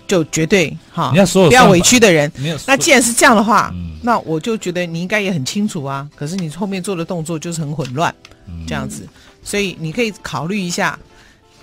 [0.08, 2.32] 就绝对哈，你要所有不要委屈的人。
[2.66, 3.92] 那既然是这样的话，嗯。
[4.06, 6.10] 那我就觉得你应该也很清楚啊。
[6.13, 8.13] 可是你后面做的动作就是很混乱，
[8.48, 8.66] 嗯。
[8.68, 9.08] 这样子，
[9.44, 11.00] 所以你可以考虑一下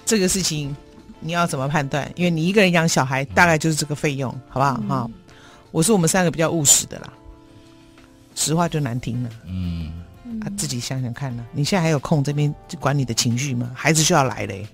[0.07, 0.75] 这个事情，
[1.21, 2.11] 你要怎么判断？
[2.17, 4.81] 因为你一个人养小孩，大概就是这个费用，好不好？
[4.89, 5.11] 哈、
[5.71, 7.13] 我是我们三个比较务实的啦，
[8.35, 9.31] 实话就难听了。
[9.47, 9.93] 嗯，
[10.41, 13.71] 啊，自己想想看呢、你现在还有空这边管你的情绪吗？
[13.75, 14.67] 孩子就要来嘞。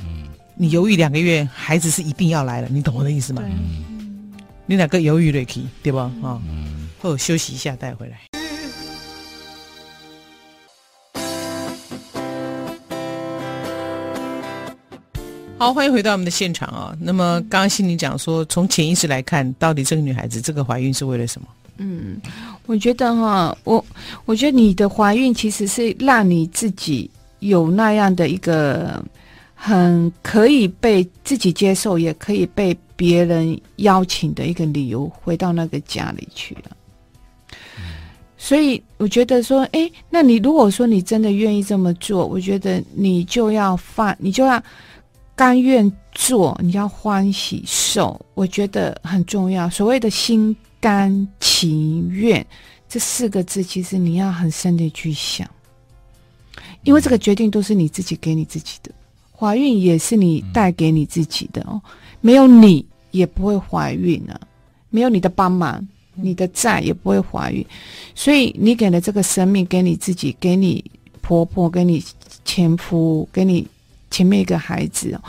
[0.00, 3.42] 嗯，你犹豫两个月，孩子是一定要来了，你懂我的意思吗？
[3.42, 3.52] 对，
[4.66, 6.10] 你两个犹豫了去，对吧？
[6.22, 8.31] 啊、嗯，或者休息一下，带回来。
[15.62, 21.46] 好，欢迎回到我们的现场啊、那么刚刚心里讲说，从潜意识来看，到底这个女孩子这个怀孕是为了什么？
[21.76, 22.20] 嗯，
[22.66, 23.84] 我觉得哈，我
[24.24, 29.00] 我觉得你的怀孕其实是让你自己有那样的一个
[29.54, 36.76] 很可以被自己接受，也可以被别人邀请的一个理由，回到那个家里去了。
[38.36, 44.60] 所以我觉得说，哎，那你如果说你真的愿意这么做，我觉得你就要放，你就要
[45.34, 49.68] 甘愿做，你要欢喜受，我觉得很重要。
[49.70, 52.44] 所谓的心甘情愿
[52.88, 55.48] 这四个字，其实你要很深的去想，
[56.84, 58.90] 因为这个决定都是你自己给你自己的，
[59.30, 61.80] 怀孕也是你带给你自己的哦，
[62.20, 64.40] 没有你也不会怀孕啊，
[64.90, 65.86] 没有你的帮忙。
[66.14, 67.64] 你的债也不会怀孕，
[68.14, 70.84] 所以你给了这个生命，给你自己，给你
[71.22, 72.04] 婆婆，给你
[72.44, 73.66] 前夫，给你
[74.12, 75.20] 前面一个孩子，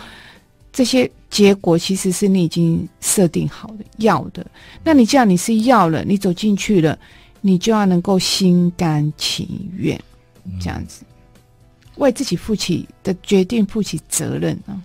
[0.72, 4.46] 这些结果其实是你已经设定好的要的。
[4.84, 6.96] 那你既然你是要了，你走进去了，
[7.42, 10.00] 你就要能够心甘情愿，
[10.60, 11.04] 这样子
[11.96, 14.78] 为自己负起的决定负起责任啊。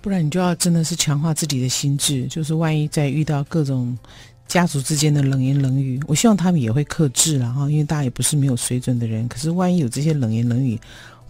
[0.00, 3.98] 不然你就要真的是强化自己的心智，就是万一再遇到各种。
[4.46, 9.26] 家族之间的冷言冷语，我希望他们也会克制了哈，因为大家也不是没有水准的人。
[9.26, 10.78] 可是万一有这些冷言冷语，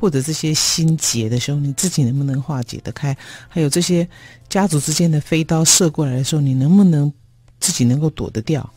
[0.04, 3.16] 或者这些心结的时候，你自己能不能化解得开？
[3.48, 4.06] 还有这些
[4.50, 7.10] 家族之间的飞刀射过来的时候，你能不能
[7.58, 8.70] 自己能够躲得掉？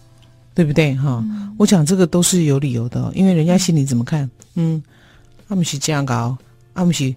[0.55, 1.21] 对不对哈？
[1.25, 4.31] 嗯、我讲这个都是有理由的，因为人家心里怎么看？
[4.55, 4.81] 嗯，
[5.49, 6.37] 阿姆是这样搞，
[6.75, 7.13] 阿姆是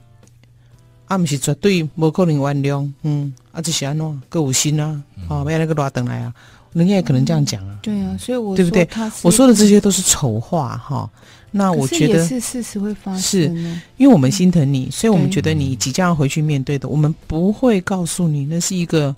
[1.07, 2.91] 阿姆是绝对不可能原谅。
[3.03, 4.23] 嗯，啊这是安怎？
[4.29, 6.35] 各有心啊，哦，要那个拉登来啊。
[6.73, 8.89] 人家也可能这样讲啊，对啊，所以我对不对？
[9.23, 11.11] 我说的这些都是丑话哈。
[11.53, 13.47] 那我觉得是事实会发生，是
[13.97, 19.09] 因为我们心疼你，所以我们觉得你即将要回去面对的，我们不会告诉你那是一个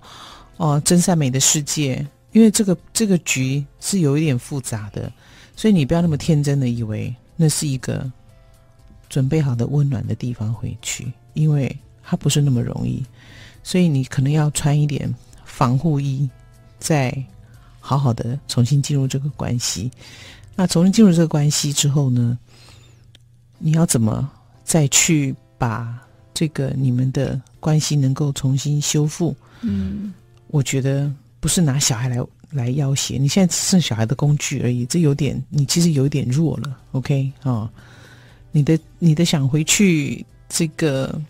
[0.56, 5.12] 哦、呃、真善美的世界，因为这个这个局是有一点复杂的，
[5.54, 8.10] 所以你不要那么天真的以为那是一个
[9.10, 13.04] 准备好的温暖的地方回去，因为它不是那么容易，
[13.62, 16.30] 所以你可能要穿一点防护衣，
[16.78, 17.14] 在。
[17.84, 19.90] 好好的重新进入这个关系，
[20.54, 22.38] 那重新进入这个关系之后呢，
[23.58, 24.30] 你要怎么
[24.62, 26.00] 再去把
[26.32, 29.34] 这个你们的关系能够重新修复？
[29.62, 30.14] 嗯，
[30.46, 36.78] 我觉得不是拿小孩来来要挟，你现在只剩小孩的工具而已，这有点你其实有点弱了。
[36.92, 37.70] OK 啊、哦，
[38.52, 41.20] 你的你的想回去这个。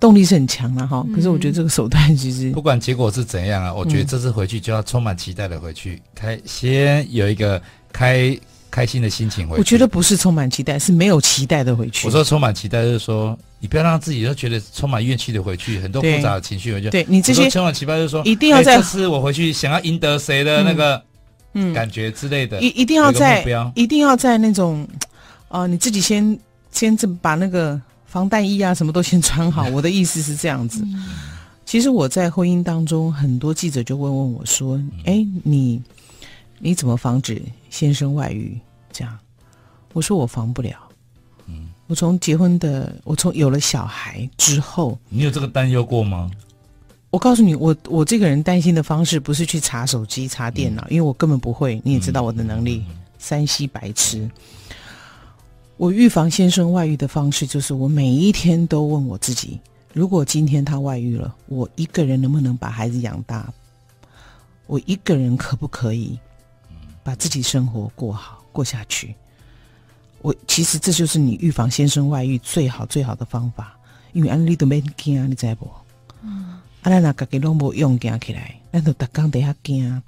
[0.00, 7.60] 动力是很强的哈，可是我觉得这个手段其实不管结果是怎样啊，我觉得这次回去就要充满期待的回去，开先有一个
[7.92, 8.38] 开
[8.70, 9.60] 开心的心情回去。
[9.60, 12.06] 我觉得不是充满期待，是没有期待的回去。
[12.06, 16.90] 我说充满期待就是说，你不要让自己都觉得充满怨气的回去，很多复杂的情绪回去。
[16.90, 21.02] 对你这些充满期待就是说，一定要在这次我回去想要赢得谁的那个
[21.54, 23.44] 嗯感觉之类的，一一定要在
[23.74, 24.86] 一定要在那种
[25.48, 26.38] 啊，你自己先
[26.70, 27.80] 先这把那个。
[28.08, 29.68] 防弹衣啊，什么都先穿好。
[29.70, 30.82] 我的意思是这样子。
[30.84, 31.04] 嗯、
[31.64, 35.80] 其实我在婚姻当中，很多记者就问问我说：“哎，你
[36.58, 38.58] 你怎么防止先生外遇？”
[38.90, 39.16] 这样，
[39.92, 40.76] 我说我防不了。
[41.46, 46.30] 嗯，我从结婚的，我从有了小孩之后，你有这个担忧过吗？
[47.10, 51.80] 我告诉你，我我这个人担心的方式不是去查手机、查电脑，嗯、因为我根本不会。
[51.84, 52.82] 你也知道我的能力，
[53.18, 54.28] 山西白痴。
[55.78, 59.60] 我预防先生外遇的方式，就是我每一天都问我自己：
[59.94, 63.48] 如果今天他外遇了，我一个人能不能把孩子养大？
[64.66, 66.18] 我一个人可不可以
[67.04, 69.14] 把自己生活过好过下去？
[70.20, 73.78] 我其实这就是你预防先生外遇最好最好的方法，
[74.12, 75.70] 因为安利都没惊，你知不？
[76.22, 80.02] 嗯，啊，咱那个给拢无用惊起来，咱都逐工在遐惊，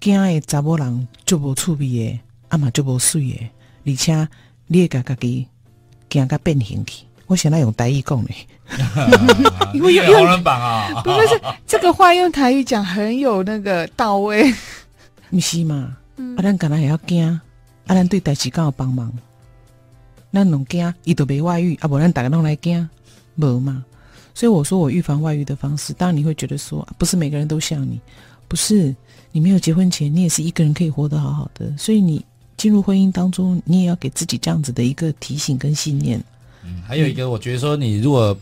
[0.00, 3.50] 惊的查某人就无趣味的，阿嘛就无水的，
[3.92, 4.28] 而且
[4.66, 5.46] 你会甲家己
[6.08, 7.04] 惊甲变形去。
[7.26, 8.46] 我现在用台语讲嘞，
[9.74, 14.54] 因为用人版啊，不是这个话用台语讲很有那个到位，
[15.30, 15.96] 不是嘛？
[16.36, 17.28] 啊，咱干那还要惊？
[17.28, 17.40] 啊，
[17.88, 19.12] 咱对代志刚有帮忙，
[20.32, 22.88] 咱拢惊，伊都没外遇，啊，不然大家拢来惊，
[23.34, 23.84] 无嘛？
[24.32, 28.00] 所以我说我预防外遇的方式，当然你会觉得说，不是每个人都像你，
[28.46, 28.94] 不是
[29.32, 32.24] 你没有结婚前，你也是一个人可以活得好好的，所以你
[32.56, 36.22] 进入婚姻当中，你也要给自己这样子的一个提醒跟信念。
[36.64, 38.36] 嗯，还有一个，我觉得说，你如果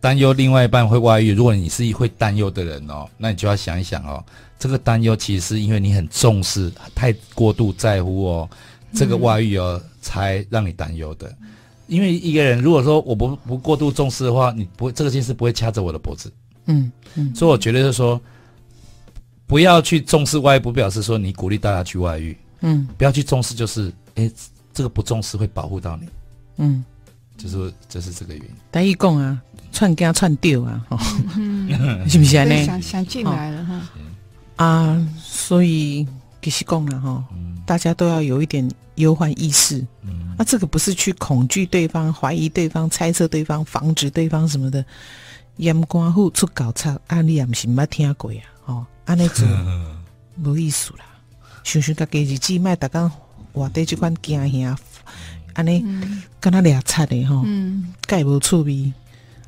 [0.00, 4.22] 担忧另外一半会外遇，如果你是会担忧的人哦，那你就要想一想哦，
[4.58, 8.50] 这个担忧其实是因为你很重视，太过度在乎哦，
[8.92, 11.34] 这个外遇哦，才让你担忧的。
[11.86, 16.32] 因为一个人如果说我不不过度重视的话，你不这个件事不会掐着我的脖子。
[16.66, 18.20] 嗯嗯，所以我觉得就是说，
[19.46, 22.36] 不要去重视外遇，不表示说你鼓励大家去外遇。
[22.60, 24.30] 嗯，不要去重视，就是哎，
[24.72, 26.08] 这个不重视会保护到你。
[26.56, 26.84] 嗯。
[27.36, 28.50] 就是就是这个原因。
[28.70, 29.38] 等于讲啊，
[29.70, 30.98] 串家串掉啊，哦、
[32.08, 32.64] 是不是呢？
[32.64, 33.74] 想想进来了哈、
[34.56, 34.64] 哦。
[34.64, 36.08] 啊，所以
[36.40, 37.22] 其实讲了哈，
[37.66, 39.86] 大家都要有一点忧患意识。
[40.00, 40.34] 嗯。
[40.38, 44.82] 啊，这个不是去恐惧对方、怀疑对方、猜测对方、防止对方什么的。
[45.58, 48.42] 阎官户出搞差，啊，你也不是没听过呀？
[48.64, 49.46] 哦，安尼做
[50.36, 51.04] 没意思啦。
[51.66, 53.10] 想想家己日子，莫逐工
[53.52, 54.78] 活在这款惊吓。
[55.54, 55.84] 安尼，
[56.38, 57.44] 敢若掠贼的吼，
[58.06, 58.92] 介无趣味，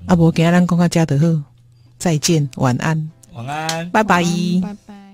[0.07, 1.43] 啊无今日咱讲到遮就好，
[1.97, 4.25] 再见，晚安，晚安，拜拜，
[4.61, 5.08] 拜拜。